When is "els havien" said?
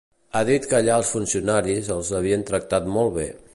1.99-2.49